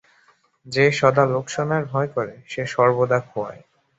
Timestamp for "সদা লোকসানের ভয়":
0.91-2.09